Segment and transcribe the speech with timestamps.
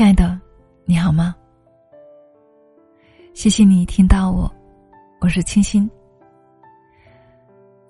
[0.00, 0.40] 亲爱的，
[0.86, 1.36] 你好吗？
[3.34, 4.50] 谢谢你听到我，
[5.20, 5.86] 我是清新，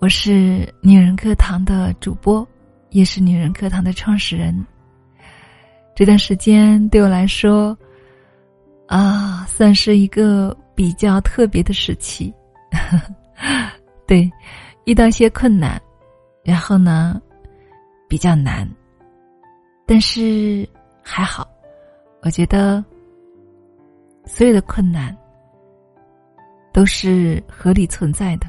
[0.01, 2.45] 我是女人课堂的主播，
[2.89, 4.53] 也是女人课堂的创始人。
[5.95, 7.79] 这段时间对我来说，
[8.89, 12.35] 啊，算是一个比较特别的时期。
[14.05, 14.29] 对，
[14.85, 15.81] 遇到一些困难，
[16.43, 17.23] 然后呢，
[18.09, 18.69] 比较难，
[19.87, 20.69] 但是
[21.05, 21.49] 还好。
[22.23, 22.85] 我觉得，
[24.27, 25.17] 所有的困难
[26.73, 28.47] 都是合理存在的，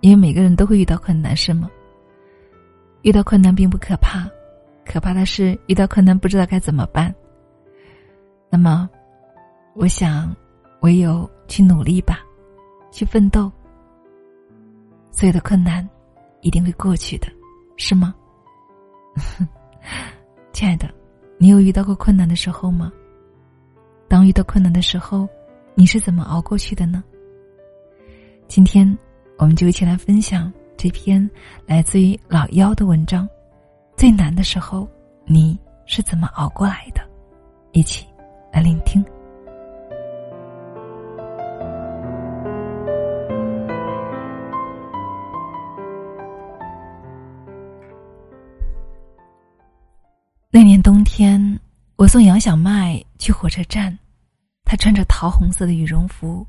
[0.00, 1.70] 因为每个人都会遇到困难，是吗？
[3.02, 4.28] 遇到困难并不可怕，
[4.84, 7.14] 可怕的是遇到困难不知道该怎么办。
[8.48, 8.88] 那么，
[9.74, 10.34] 我想，
[10.80, 12.20] 唯有去努力吧，
[12.90, 13.50] 去奋斗。
[15.12, 15.86] 所有的困难
[16.40, 17.26] 一定会过去的，
[17.76, 18.14] 是吗？
[20.52, 20.99] 亲爱的。
[21.42, 22.92] 你有遇到过困难的时候吗？
[24.08, 25.26] 当遇到困难的时候，
[25.74, 27.02] 你是怎么熬过去的呢？
[28.46, 28.86] 今天，
[29.38, 31.28] 我们就一起来分享这篇
[31.64, 33.26] 来自于老幺的文章。
[33.96, 34.86] 最难的时候，
[35.24, 37.00] 你是怎么熬过来的？
[37.72, 38.06] 一起
[38.52, 39.02] 来聆听。
[52.10, 53.96] 送杨小麦去火车站，
[54.64, 56.44] 她穿着桃红色的羽绒服，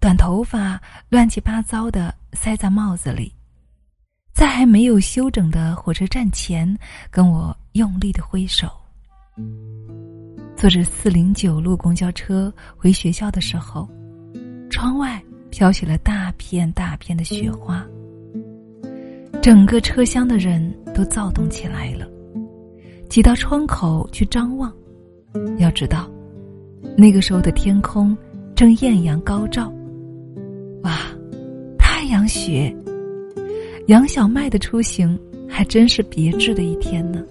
[0.00, 3.30] 短头发乱七八糟的塞在帽子里，
[4.32, 6.74] 在还没有休整的火车站前，
[7.10, 8.66] 跟我用力的挥手。
[10.56, 13.86] 坐着四零九路公交车回学校的时候，
[14.70, 17.86] 窗外飘起了大片大片的雪花，
[19.42, 22.08] 整个车厢的人都躁动起来了。
[23.12, 24.72] 挤到窗口去张望，
[25.58, 26.10] 要知道，
[26.96, 28.16] 那个时候的天空
[28.54, 29.70] 正艳阳高照。
[30.82, 30.98] 哇，
[31.78, 32.74] 太阳雪！
[33.86, 37.22] 杨小麦的出行还真是别致的一天呢。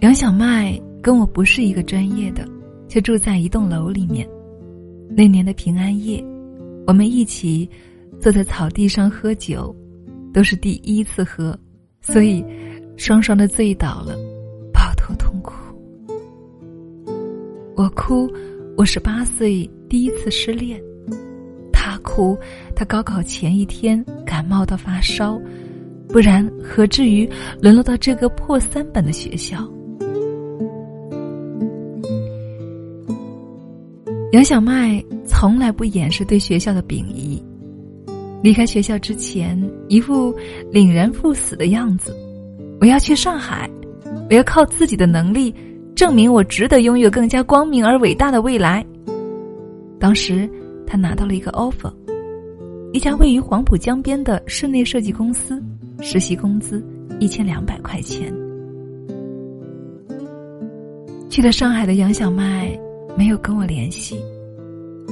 [0.00, 2.44] 杨小麦跟我不是一个专业的，
[2.88, 4.28] 却住在一栋楼里面。
[5.08, 6.20] 那年的平安夜，
[6.84, 7.70] 我们一起
[8.18, 9.72] 坐在草地上喝酒，
[10.32, 11.56] 都是第一次喝。
[12.06, 12.44] 所以，
[12.96, 14.16] 双双的醉倒了，
[14.72, 15.52] 抱头痛哭。
[17.74, 18.30] 我哭，
[18.76, 20.78] 我十八岁第一次失恋；
[21.72, 22.38] 他哭，
[22.76, 25.36] 他高考前一天感冒到发烧，
[26.08, 27.28] 不然何至于
[27.60, 29.58] 沦落到这个破三本的学校？
[34.30, 37.42] 杨小麦从来不掩饰对学校的鄙夷。
[38.42, 40.32] 离开学校之前，一副
[40.70, 42.14] 凛然赴死的样子。
[42.80, 43.68] 我要去上海，
[44.28, 45.52] 我要靠自己的能力
[45.94, 48.84] 证明我值得拥有更加光明而伟大的未来。
[49.98, 50.48] 当时，
[50.86, 51.90] 他拿到了一个 offer，
[52.92, 55.60] 一家位于黄浦江边的室内设计公司，
[56.00, 56.84] 实习工资
[57.18, 58.32] 一千两百块钱。
[61.30, 62.78] 去了上海的杨小麦
[63.16, 64.20] 没有跟我联系，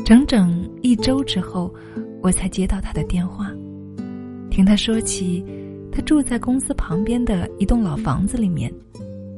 [0.04, 1.74] 整整一周之后。
[2.24, 3.52] 我才接到他的电话，
[4.50, 5.44] 听他说起，
[5.92, 8.72] 他住在公司旁边的一栋老房子里面，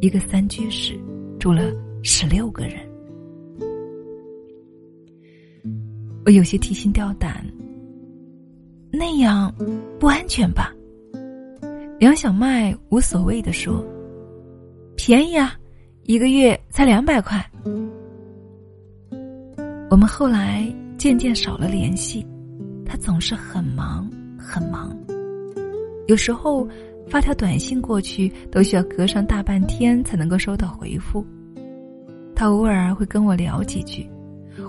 [0.01, 0.97] 一个三居室，
[1.37, 1.65] 住了
[2.05, 2.77] 十六个人。
[6.25, 7.45] 我有些提心吊胆，
[8.93, 9.53] 那样
[9.99, 10.73] 不安全吧？
[11.99, 13.85] 杨小麦无所谓的说
[14.97, 15.59] ：“便宜啊，
[16.05, 17.45] 一个月才两百块。”
[19.91, 22.25] 我们后来渐渐少了联系。
[22.87, 24.09] 他总是很忙，
[24.39, 24.97] 很忙，
[26.07, 26.67] 有时候
[27.09, 31.25] 发条短信过去都需要隔上大半天才能够收到回复。
[32.35, 34.09] 他偶尔会跟我聊几句，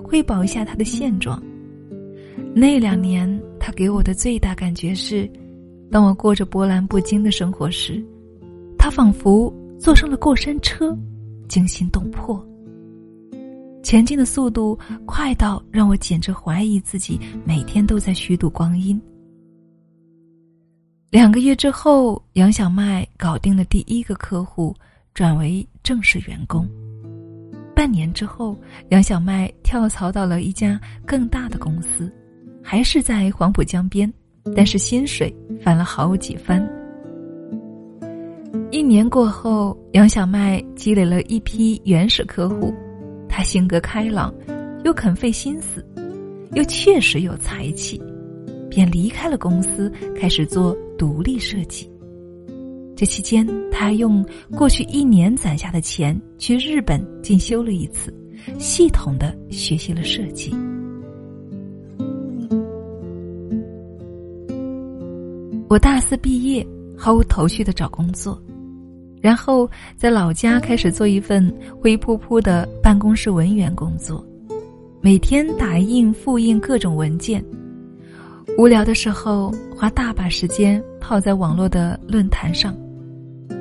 [0.04, 1.42] 汇报一下他的现状。
[2.56, 3.28] 那两年，
[3.60, 5.30] 他给我的最大感觉是，
[5.92, 8.02] 当我过着波澜不惊的生活时，
[8.78, 10.98] 他仿佛坐上了过山车，
[11.50, 12.47] 惊心动魄。
[13.88, 19.02] 前进的速度快到让我简直怀疑自己每天都在虚度光阴。
[21.10, 24.76] 两个月之后，杨小麦搞定了第一个客户，
[25.14, 26.68] 转为正式员工。
[27.74, 28.58] 半年之后，
[28.90, 32.12] 杨小麦跳槽到了一家更大的公司，
[32.62, 34.14] 还是在黄浦江边，
[34.54, 36.62] 但是薪水翻了好几番。
[38.70, 42.74] 一年过后，杨小麦积累了一批原始客户。
[43.30, 44.34] 他性格开朗，
[44.84, 45.86] 又肯费心思，
[46.54, 48.02] 又确实有才气，
[48.70, 51.90] 便离开了公司，开始做独立设计。
[52.96, 54.26] 这期间，他还用
[54.56, 58.12] 过去一年攒下的钱去日本进修了一次，
[58.58, 60.52] 系统的学习了设计。
[65.70, 66.66] 我大四毕业，
[66.98, 68.42] 毫无头绪的找工作，
[69.22, 74.26] 然后在老家开始做一份灰扑扑的办公室文员工作，
[75.02, 77.44] 每天打印复印各种文件。
[78.58, 82.76] 无聊的时候，花大把时间泡在网络的论坛上。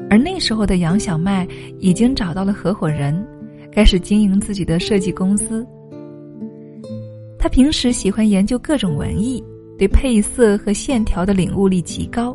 [0.09, 1.47] 而那时候的杨小麦
[1.81, 3.27] 已经找到了合伙人，
[3.73, 5.67] 开始经营自己的设计公司。
[7.39, 9.43] 他平时喜欢研究各种文艺。
[9.79, 12.35] 对配色和线条的领悟力极高，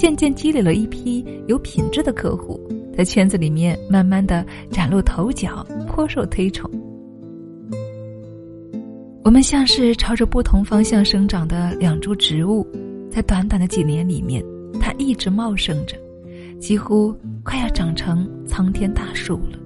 [0.00, 2.58] 渐渐积累了一批有品质的客户，
[2.96, 6.70] 在圈子里面慢慢的崭露头角，颇受推崇。
[9.22, 12.66] 我们像是朝着不同方向生长的两株植物，
[13.10, 14.42] 在短短的几年里面，
[14.80, 15.98] 它一直茂盛着，
[16.58, 17.14] 几乎
[17.44, 19.58] 快要长成苍天大树了。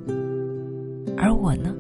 [1.17, 1.73] 而我呢，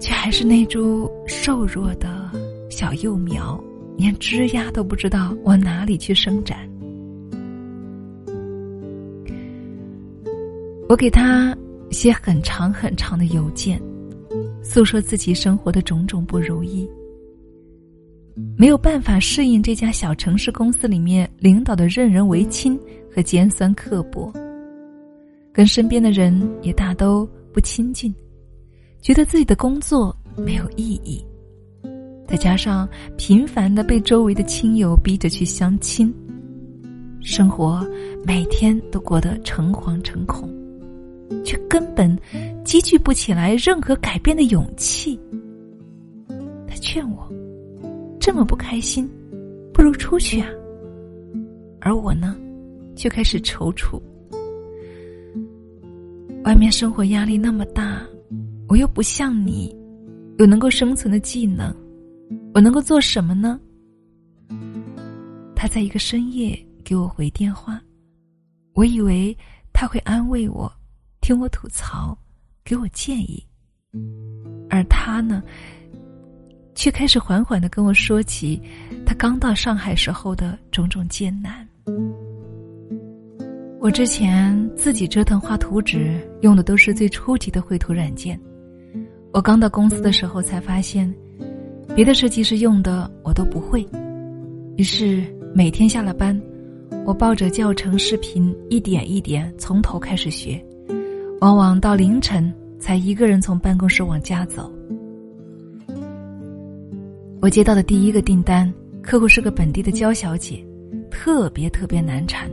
[0.00, 2.18] 却还是那株瘦弱的。
[2.68, 3.58] 小幼苗
[3.98, 6.56] 连枝丫都不知道往哪里去伸展。
[10.88, 11.54] 我给他
[11.90, 13.82] 写很长很长的邮件，
[14.62, 16.88] 诉说自己生活的种种不如意，
[18.56, 22.78] 没有办法适应这家小城市公司里面领导的任人唯亲
[23.12, 24.32] 和尖酸刻薄，
[25.52, 28.14] 跟身边的人也大都不亲近，
[29.02, 31.20] 觉得自己的工作没有意义。
[32.28, 32.86] 再加上
[33.16, 36.14] 频繁的被周围的亲友逼着去相亲，
[37.22, 37.82] 生活
[38.22, 40.46] 每天都过得诚惶诚恐，
[41.42, 42.14] 却根本
[42.66, 45.18] 积聚不起来任何改变的勇气。
[46.66, 47.26] 他劝我
[48.20, 49.08] ：“这么不开心，
[49.72, 50.50] 不如出去啊。”
[51.80, 52.36] 而我呢，
[52.94, 53.98] 却开始踌躇。
[56.44, 58.02] 外面生活压力那么大，
[58.68, 59.74] 我又不像你，
[60.36, 61.74] 有能够生存的技能。
[62.58, 63.60] 我能够做什么呢？
[65.54, 67.80] 他在一个深夜给我回电话，
[68.74, 69.36] 我以为
[69.72, 70.68] 他会安慰我，
[71.20, 72.18] 听我吐槽，
[72.64, 73.46] 给我建议，
[74.68, 75.40] 而他呢，
[76.74, 78.60] 却开始缓缓的跟我说起
[79.06, 81.64] 他刚到上海时候的种种艰难。
[83.78, 88.36] 我之前自己折腾画图纸，用的都是最初级的绘图软件。
[89.32, 91.08] 我刚到公司的时候才发现。
[91.98, 93.84] 别的设计师用的我都不会，
[94.76, 95.20] 于是
[95.52, 96.40] 每天下了班，
[97.04, 100.64] 我抱着教程视频一点一点从头开始学，
[101.40, 104.72] 往往到凌晨才一个人从办公室往家走。
[107.42, 108.72] 我接到的第一个订单，
[109.02, 110.64] 客户是个本地的娇小姐，
[111.10, 112.48] 特别特别难缠，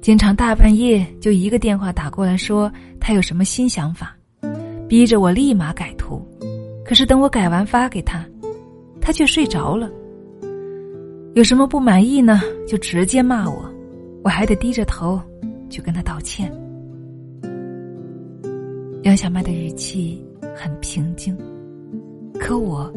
[0.00, 2.68] 经常大半夜就一个电话打过来说
[2.98, 4.16] 她有什么新想法，
[4.88, 6.20] 逼着我立马改图。
[6.84, 8.26] 可是等我改完发给他，
[9.10, 9.90] 他却睡着了。
[11.34, 12.40] 有什么不满意呢？
[12.64, 13.68] 就直接骂我，
[14.22, 15.20] 我还得低着头
[15.68, 16.48] 去跟他道歉。
[19.02, 20.24] 杨小麦的语气
[20.54, 21.36] 很平静，
[22.38, 22.88] 可我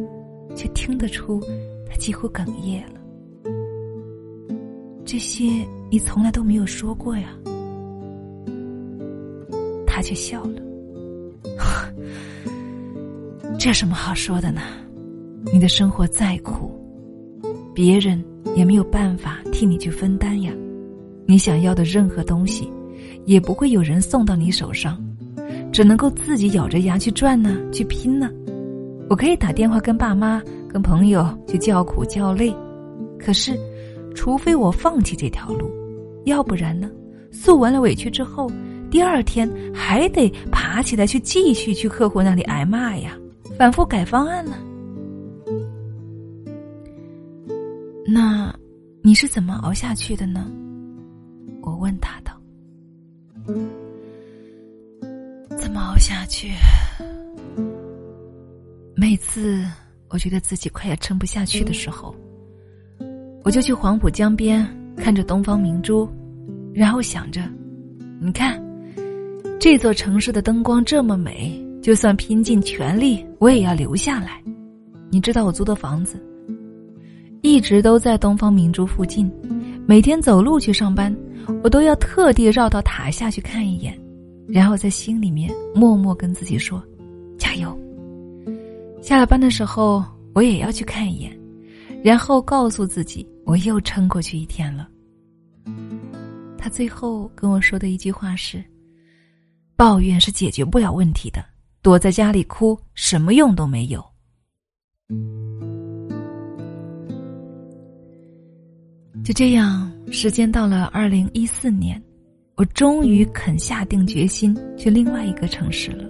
[0.54, 1.40] 却听得出
[1.84, 3.00] 他几乎哽咽了。
[5.04, 7.36] 这些你从来都没有说过呀，
[9.84, 10.62] 他却笑了。
[13.58, 14.60] 这有什么好说的呢？
[15.52, 16.70] 你的生活再苦，
[17.74, 18.22] 别人
[18.56, 20.52] 也没有办法替你去分担呀。
[21.26, 22.68] 你想要的任何东西，
[23.24, 24.98] 也不会有人送到你手上，
[25.70, 28.30] 只能够自己咬着牙去赚呢，去拼呢。
[29.08, 32.54] 我可以打电话跟爸妈、跟朋友去叫苦叫累，
[33.18, 33.58] 可是，
[34.14, 35.70] 除非我放弃这条路，
[36.24, 36.90] 要不然呢，
[37.30, 38.50] 诉完了委屈之后，
[38.90, 43.16] 第二天还得爬起来去继续去客户那里挨骂呀。
[43.58, 44.56] 反复改方案呢？
[48.14, 48.54] 那
[49.02, 50.48] 你是怎么熬下去的呢？
[51.62, 52.40] 我问他道。
[55.58, 56.52] 怎么熬下去？
[58.94, 59.64] 每次
[60.10, 62.14] 我觉得自己快要撑不下去的时候，
[63.42, 64.64] 我就去黄浦江边
[64.96, 66.08] 看着东方明珠，
[66.72, 67.40] 然后想着：
[68.20, 68.62] 你看，
[69.58, 71.60] 这座城市的灯光这么美。
[71.82, 74.40] 就算拼尽全力，我也要留下来。
[75.10, 76.16] 你知道我租的房子，
[77.44, 79.30] 一直都在东方明珠附近，
[79.86, 81.14] 每天走路去上班，
[81.62, 84.00] 我都要特地绕到塔下去看一眼，
[84.48, 86.82] 然后在心里面默默跟自己说
[87.36, 87.78] ：“加油。”
[89.02, 91.38] 下了班的时候，我也要去看一眼，
[92.02, 94.88] 然后告诉自己，我又撑过去一天了。
[96.56, 98.64] 他最后跟我说的一句话是
[99.76, 101.44] ：“抱怨是解决不了问题的，
[101.82, 104.02] 躲在家里哭什么用都没有。”
[109.24, 112.00] 就这样，时间到了二零一四年，
[112.56, 116.04] 我终于肯下定决心去另外一个城市了。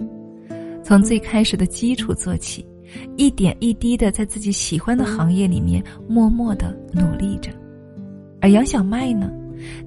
[0.83, 2.67] 从最开始的基础做起，
[3.15, 7.49] 一点一滴的在自己喜欢的行业里面默默的努力着。
[8.41, 9.31] 而杨小麦呢，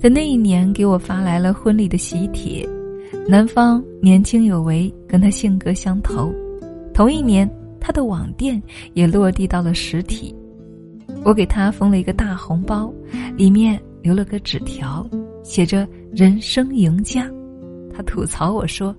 [0.00, 2.66] 在那一年给我发来了婚礼的喜帖，
[3.28, 6.32] 男方年轻有为，跟他性格相投。
[6.94, 7.46] 同一年，
[7.78, 8.60] 他的网店
[8.94, 10.34] 也落地到了实体。
[11.28, 12.90] 我给他封了一个大红包，
[13.36, 15.06] 里面留了个纸条，
[15.44, 17.30] 写着“人生赢家”。
[17.94, 18.96] 他吐槽我说：“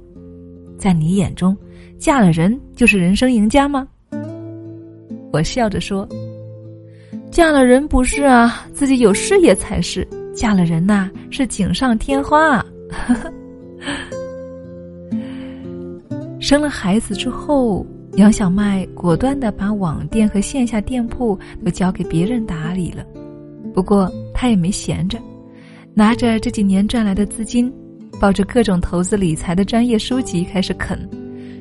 [0.77, 1.57] 在你眼中，
[1.97, 3.87] 嫁了人就是人生赢家吗？”
[5.33, 6.07] 我笑着说
[7.31, 10.07] ：“嫁了人不是啊，自己有事业才是。
[10.31, 12.63] 嫁了人呐，是锦上添花。
[16.39, 17.83] ”生了孩子之后。
[18.15, 23.05] 杨小麦果断的把网店和线下店铺都交给别人打理了，
[23.73, 25.17] 不过他也没闲着，
[25.93, 27.71] 拿着这几年赚来的资金，
[28.19, 30.99] 抱着各种投资理财的专业书籍开始啃，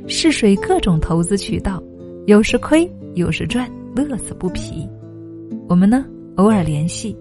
[0.08, 1.80] 试水各种投资渠道，
[2.26, 4.88] 有时亏有时赚，乐此不疲。
[5.68, 6.04] 我们呢
[6.36, 7.16] 偶尔联系，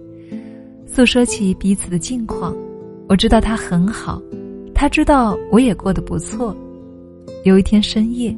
[0.86, 2.56] 诉说起彼此的近况，
[3.08, 4.20] 我知道他很好，
[4.74, 6.56] 他知道我也过得不错。
[7.44, 8.36] 有一天深夜。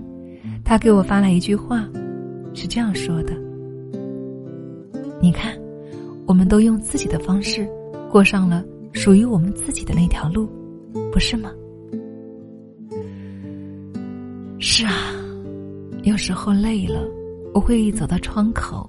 [0.71, 1.85] 他给我发来一句话，
[2.55, 3.35] 是这样说的
[5.21, 5.59] ：“你看，
[6.29, 7.69] 我们都用自己的方式
[8.09, 10.49] 过上了属于我们自己的那条路，
[11.11, 11.51] 不是吗？”
[14.61, 14.93] 是啊，
[16.05, 17.01] 有时候累了，
[17.53, 18.89] 我会走到窗口，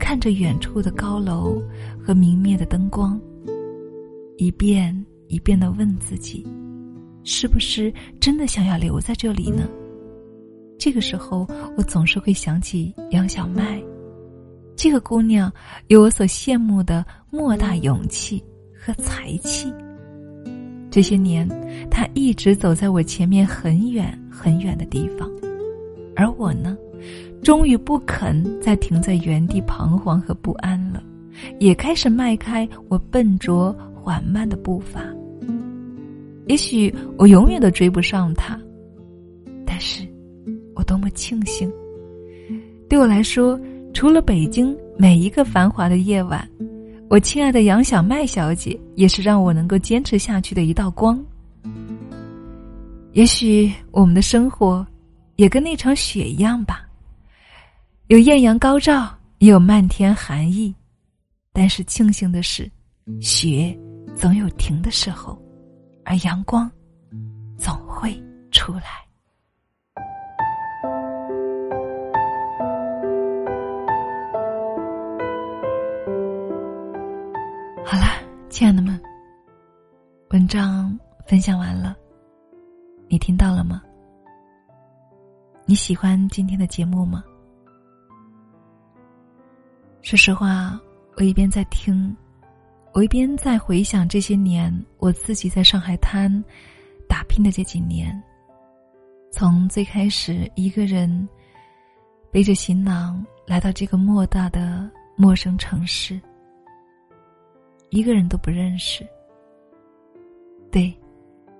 [0.00, 1.62] 看着远处的高楼
[2.00, 3.16] 和明灭的灯光，
[4.38, 4.92] 一遍
[5.28, 6.44] 一遍的问自己：
[7.22, 9.68] 是不是真的想要留在这里呢？
[10.84, 11.46] 这个时候，
[11.76, 13.80] 我总是会想起杨小麦，
[14.74, 15.48] 这个姑娘
[15.86, 18.42] 有我所羡慕的莫大勇气
[18.76, 19.72] 和才气。
[20.90, 21.48] 这些年，
[21.88, 25.30] 她一直走在我前面很远很远的地方，
[26.16, 26.76] 而我呢，
[27.44, 31.00] 终于不肯再停在原地彷徨和不安了，
[31.60, 35.00] 也开始迈开我笨拙缓慢的步伐。
[36.48, 38.60] 也许我永远都追不上她，
[39.64, 40.11] 但是。
[40.74, 41.70] 我多么庆幸！
[42.88, 43.58] 对我来说，
[43.94, 46.48] 除了北京每一个繁华的夜晚，
[47.08, 51.22] 我亲爱的杨小麦小姐也是让我能够坚持下去的一道光。
[53.12, 54.86] 也许我们的生活
[55.36, 56.86] 也跟那场雪一样吧，
[58.06, 60.74] 有艳阳高照，也有漫天寒意。
[61.52, 62.70] 但是庆幸的是，
[63.20, 63.78] 雪
[64.16, 65.38] 总有停的时候，
[66.04, 66.70] 而阳光
[67.58, 68.18] 总会
[68.50, 69.04] 出来。
[78.52, 79.00] 亲爱的们，
[80.28, 80.94] 文章
[81.26, 81.96] 分享完了，
[83.08, 83.82] 你听到了吗？
[85.64, 87.24] 你喜欢今天的节目吗？
[90.02, 90.78] 说实话，
[91.16, 92.14] 我一边在听，
[92.92, 96.30] 我一边在回想这些年我自己在上海滩
[97.08, 98.22] 打拼的这几年，
[99.30, 101.26] 从最开始一个人
[102.30, 106.20] 背着行囊来到这个莫大的陌生城市。
[107.92, 109.06] 一个人都不认识。
[110.70, 110.90] 对，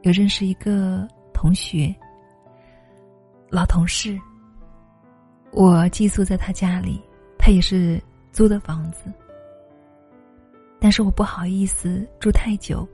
[0.00, 1.94] 有认识一个同学，
[3.50, 4.18] 老同事。
[5.50, 6.98] 我寄宿在他家里，
[7.38, 9.12] 他也是租的房子，
[10.80, 12.88] 但是我不好意思住太久，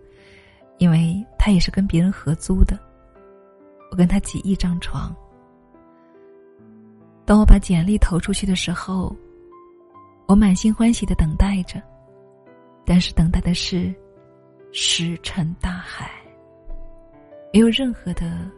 [0.78, 2.76] 因为他也是跟别人合租的。
[3.92, 5.14] 我跟他挤一张床。
[7.24, 9.14] 当我把简历投出去的时候，
[10.26, 11.80] 我满心欢喜的等待着。
[12.90, 13.94] 但是等待的是
[14.72, 16.10] 石沉大海，
[17.52, 18.50] 没有任何的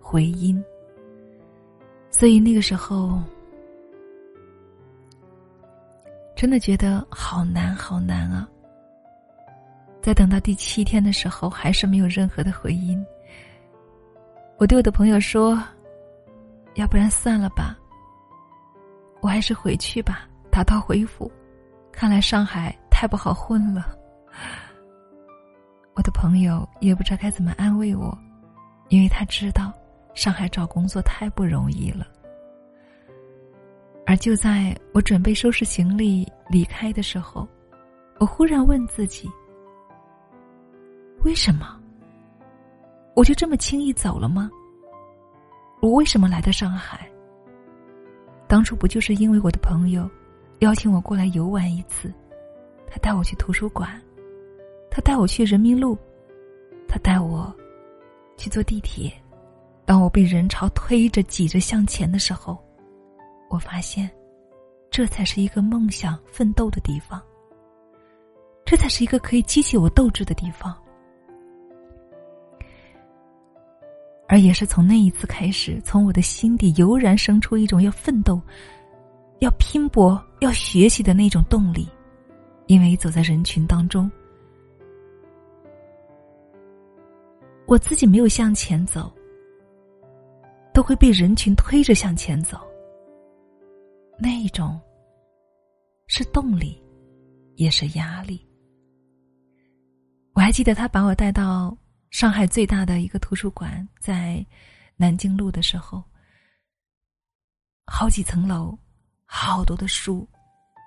[0.00, 0.64] 回音。
[2.08, 3.22] 所以那个时候，
[6.34, 8.48] 真的觉得好难好难啊！
[10.00, 13.04] 在等到第七天的时候，还是没有任何的回音。
[14.56, 15.62] 我对我的朋友说
[16.76, 17.76] ：“要不然算了吧，
[19.20, 21.30] 我还是回去吧，打道回府。
[21.92, 23.94] 看来上海……”太不好混了，
[25.92, 28.16] 我的朋友也不知道该怎么安慰我，
[28.88, 29.70] 因为他知道
[30.14, 32.06] 上海找工作太不容易了。
[34.06, 37.46] 而就在我准备收拾行李离开的时候，
[38.18, 39.30] 我忽然问自己：
[41.22, 41.78] 为什么？
[43.14, 44.50] 我就这么轻易走了吗？
[45.82, 47.06] 我为什么来到上海？
[48.48, 50.10] 当初不就是因为我的朋友
[50.60, 52.10] 邀请我过来游玩一次，
[52.88, 54.00] 他带我去图书馆，
[54.90, 55.96] 他带我去人民路，
[56.88, 57.54] 他带我
[58.36, 59.12] 去坐地铁。
[59.84, 62.58] 当我被人潮推着挤着向前的时候，
[63.48, 64.10] 我发现，
[64.90, 67.22] 这才是一个梦想奋斗的地方。
[68.64, 70.76] 这才是一个可以激起我斗志的地方。
[74.28, 78.42] 而也是从那一次开始，从我的心底油然生出一种要奋斗、
[79.38, 81.88] 要拼搏、要学习的那种动力。
[82.66, 84.10] 因为走在人群当中，
[87.66, 89.12] 我自己没有向前走。
[90.72, 92.60] 都会被人群推着向前走，
[94.18, 94.78] 那一种
[96.06, 96.78] 是动力，
[97.54, 98.46] 也是压力。
[100.34, 101.74] 我还记得他把我带到
[102.10, 104.44] 上海最大的一个图书馆，在
[104.96, 106.04] 南京路的时候，
[107.86, 108.78] 好几层楼，
[109.24, 110.28] 好多的书，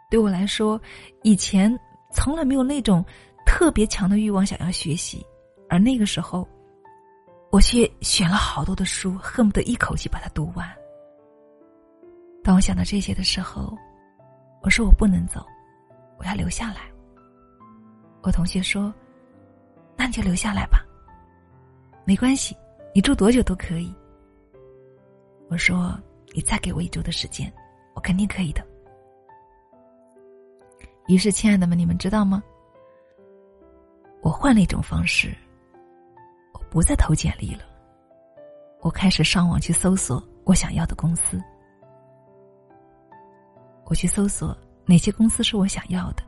[0.09, 0.81] 对我来说，
[1.23, 1.77] 以前
[2.11, 3.05] 从来没有那种
[3.45, 5.25] 特别强的欲望想要学习，
[5.69, 6.47] 而那个时候。
[7.51, 10.71] 我却选了好多的书，恨不得一口气把它读完。
[12.43, 13.75] 当我想到这些的时候，
[14.61, 15.43] 我说我不能走，
[16.19, 16.81] 我要留下来。
[18.21, 18.93] 我同学说
[19.97, 20.85] ：“那你就留下来吧，
[22.05, 22.55] 没关系，
[22.93, 23.91] 你住多久都可以。”
[25.49, 25.99] 我说
[26.35, 27.51] ：“你再给我一周的时间，
[27.95, 28.63] 我肯定可以的。”
[31.09, 32.43] 于是，亲爱的们，你们知道吗？
[34.21, 35.35] 我换了一种方式。
[36.53, 37.63] 我不再投简历了，
[38.81, 41.41] 我开始上网去搜索我想要的公司。
[43.85, 46.21] 我去搜索哪些公司是我想要的，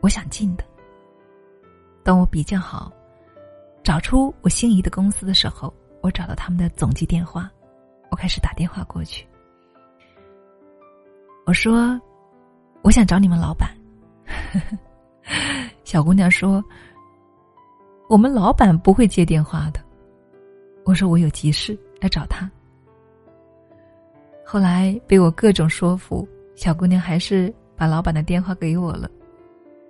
[0.00, 0.64] 我想进的。
[2.04, 2.92] 当我比较好，
[3.82, 7.50] 找出我心仪的公司的时候，我找到他们的总机电话，
[8.12, 9.26] 我开始打电话过去。
[11.44, 12.00] 我说
[12.82, 13.68] ：“我想找你们老板。”
[15.84, 16.62] 小姑娘说。
[18.08, 19.80] 我们老板不会接电话的，
[20.84, 22.48] 我说我有急事来找他。
[24.44, 29.10] 后来被我各种说服，小姑娘还是把老板的电话给我了，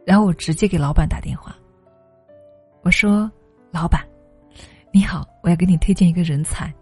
[0.07, 1.55] 然后我直接给老板打电话。
[2.81, 3.31] 我说
[3.71, 4.01] ：“老板，
[4.91, 6.73] 你好，我要给你推荐一个人才。”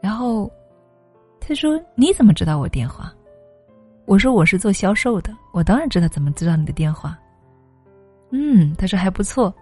[0.00, 0.48] 然后
[1.40, 3.12] 他说：“你怎么知道我电话？”
[4.06, 7.18] 我说：“我是做销售的，我当然知道怎么知道你的电话。”
[8.30, 9.52] 嗯，他说还不错，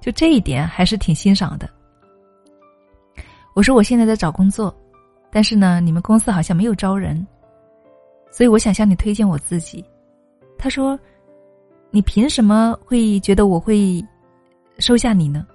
[0.00, 1.68] 就这一点还是挺欣赏的。
[3.54, 4.74] 我说我现在在找工作，
[5.30, 7.26] 但是呢，你们公司好像没有招人，
[8.30, 9.84] 所以我想向你推荐我自己。
[10.58, 10.98] 他说
[11.90, 14.04] ：“你凭什么会觉得我会
[14.78, 15.46] 收下你呢？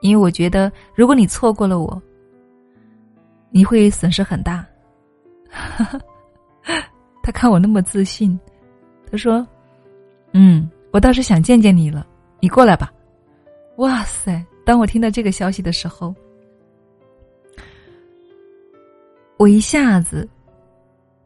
[0.00, 2.02] 因为我觉得如果你错过了我，
[3.50, 4.66] 你会损失很大。
[7.28, 8.40] ”他看我那么自信，
[9.10, 9.46] 他说
[10.32, 12.06] ：“嗯。”我倒是想见见你了，
[12.40, 12.90] 你过来吧。
[13.76, 14.42] 哇塞！
[14.64, 16.14] 当我听到这个消息的时候，
[19.36, 20.26] 我一下子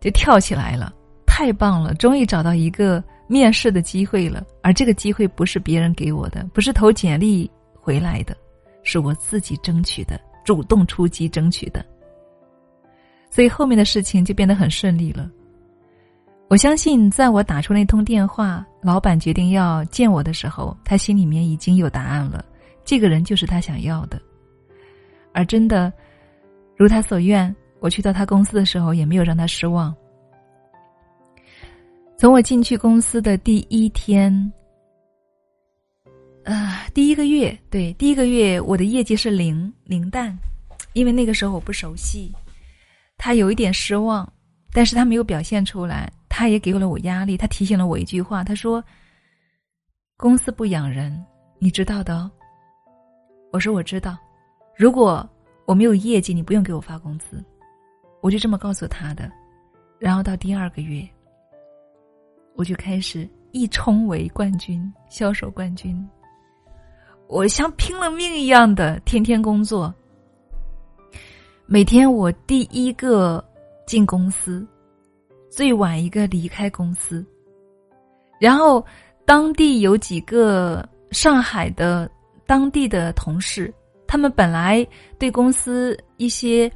[0.01, 0.93] 就跳起来了，
[1.25, 1.95] 太棒了！
[1.95, 8.37] 终于找到一个面试的机会了，而这个机会不是别人给我的，不是投简历回来的，
[8.83, 11.87] 是我自己争取的，主动出击争取的。
[13.31, 15.31] 所以后面的事情就变得很顺利了。
[16.53, 22.45] 我相信，在我打出那通电话，老板决定要见我的时候，他心里面已经有答案了。
[22.85, 24.21] 这个人就是他想要的，
[25.33, 25.91] 而真的
[26.77, 29.97] 如他所愿，我去到他公司的时候，也没有让他失望。
[32.19, 34.53] 从我进去公司的第一天，
[36.45, 40.39] 啊，第一个月，对，第一个月我的业绩是零零蛋，
[40.93, 42.31] 因为那个时候我不熟悉，
[43.17, 44.31] 他有一点失望，
[44.73, 46.11] 但是他没有表现出来。
[46.35, 48.83] 他也给了我压力，他提醒了我一句话，他说
[50.17, 51.23] ：“公司不养人，
[51.59, 52.29] 你知道的。”
[53.53, 54.17] 我说：“我知道，
[54.75, 55.29] 如果
[55.67, 57.45] 我没有业绩，你不用给我发工资。”
[58.23, 59.31] 我就这么告诉他的。
[59.99, 61.07] 然后到第二个月，
[62.57, 66.09] 我就开始一冲为冠军，销售冠军。
[67.29, 69.95] 我像拼了命一样的天天工作，
[71.67, 73.45] 每天我第一个
[73.93, 74.67] 进公司。
[75.51, 77.23] 最晚一个离开公司，
[78.41, 78.83] 然后
[79.27, 82.11] 当地有几个上海的
[82.47, 83.71] 当地的同事，
[84.07, 84.83] 他们本来
[85.19, 86.73] 对公司一些，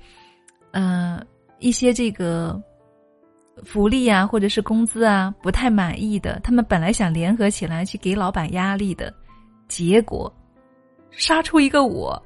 [0.73, 1.19] 呃，
[1.59, 2.63] 一些这个
[3.65, 9.11] 福利啊，或者是工资啊不太满意的，他们本来想联合起来去给老板压力的，
[9.69, 10.31] 结果
[11.11, 12.23] 杀出一个我，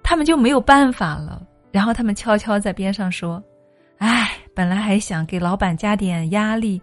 [0.00, 1.44] 他们就没有办法了。
[1.70, 3.42] 然后他们悄悄在边上说
[3.98, 6.80] ：“哎，本来还想给老板加点压力，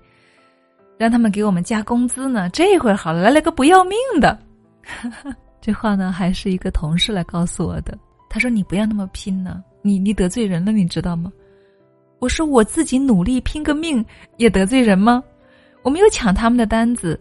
[0.98, 2.50] 让他们给我们加工资呢。
[2.50, 4.38] 这会儿好了，来了个不要命的。
[5.60, 7.98] ”这话呢，还是一个同事来告诉我的。
[8.30, 11.32] 他说：“你不要那么拼呢，你你得罪人了，你知道吗？”
[12.19, 14.06] 我说：“我自己努力拼个命，
[14.38, 15.24] 也得罪人吗？
[15.82, 17.19] 我没有抢他们的单子，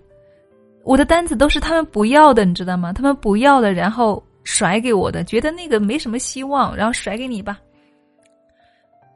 [0.82, 2.92] 我的单子都是他们不要的，你知道吗？
[2.92, 7.58] 他们不要的，然后。”甩给我的，觉得那个没什么希望，然后甩给你吧。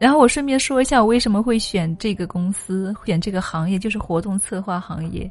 [0.00, 5.30] 然后我顺便说一下，我为什么会选这个公司，选这个行业，就是活动策划行业，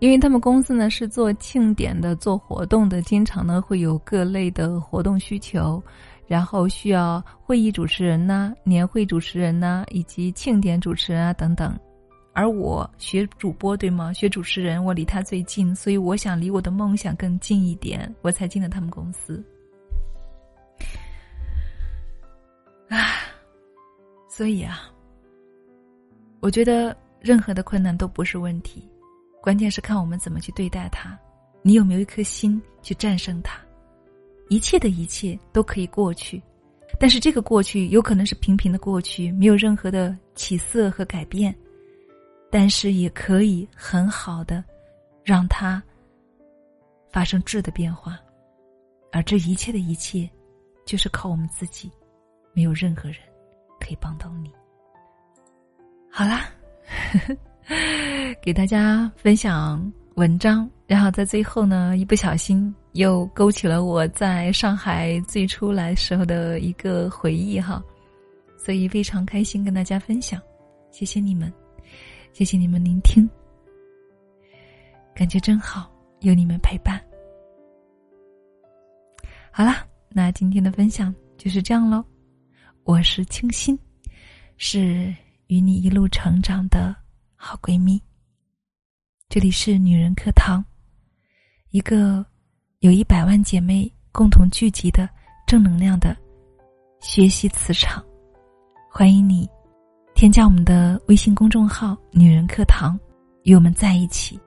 [0.00, 5.82] 因为他们公司呢是做庆典的，做活动的，经常呢会有各类的活动需求，
[6.26, 11.78] 然后需要会议主持人呐、年会主持人呐，以及庆典主持人啊等等。
[12.32, 14.12] 而我学主播对吗？
[14.12, 19.42] 学主持人，我离他最近，所以我想离我的梦想更近一点，我才进了他们公司。
[22.88, 23.18] 啊，
[24.28, 24.90] 所以啊，
[26.40, 28.88] 我觉得任何的困难都不是问题，
[29.42, 31.18] 关键是看我们怎么去对待它。
[31.62, 33.60] 你有没有一颗心去战胜它？
[34.48, 36.40] 一切的一切都可以过去，
[36.98, 41.54] 但是这个过去有可能是平平的过去，没有任何的起色和改变。
[42.50, 44.62] 但是也可以很好的
[45.24, 45.82] 让它
[47.10, 48.18] 发生质的变化，
[49.12, 50.28] 而这一切的一切，
[50.84, 51.90] 就是靠我们自己，
[52.52, 53.18] 没有任何人
[53.78, 54.52] 可以帮到你。
[56.10, 56.48] 好啦，
[58.42, 59.80] 给大家分享
[60.16, 67.80] 文章，然后在最后呢，一不小心又勾起了我在上海最初来时候的一个回忆哈，
[68.58, 70.40] 所以非常开心跟大家分享，
[70.90, 71.52] 谢谢你们。
[72.32, 73.28] 谢谢你们聆听，
[75.14, 75.90] 感觉真好，
[76.20, 76.98] 有你们陪伴。
[79.50, 82.04] 好了，那今天的分享就是这样喽。
[82.84, 83.78] 我是清新，
[84.56, 85.14] 是
[85.48, 86.96] 与你一路成长的
[87.34, 88.00] 好闺蜜。
[89.28, 90.64] 这里是女人课堂，
[91.70, 92.24] 一个
[92.78, 95.08] 有一百万姐妹共同聚集的
[95.46, 96.16] 正能量的
[97.00, 98.02] 学习磁场。
[98.90, 99.48] 欢迎你。
[100.20, 103.00] 添加我们的微信公众号“女人课堂”，
[103.44, 104.38] 与我们在一起，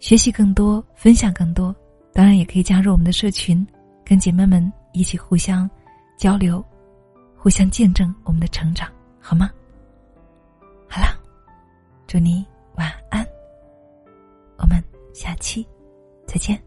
[0.00, 1.72] 学习更多，分享更多。
[2.12, 3.64] 当然，也可以加入我们的社群，
[4.04, 5.70] 跟姐妹们一起互相
[6.18, 6.60] 交流，
[7.36, 9.48] 互相见证我们的成长，好吗？
[10.88, 11.16] 好啦，
[12.08, 13.24] 祝你晚安，
[14.58, 14.82] 我们
[15.14, 15.64] 下期
[16.26, 16.60] 再见。